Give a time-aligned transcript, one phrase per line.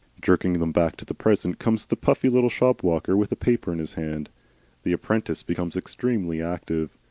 [0.19, 3.71] Jerking them back to the present comes the puffy little shop walker, with a paper
[3.71, 4.31] in his hand.
[4.81, 6.97] The apprentice becomes extremely active.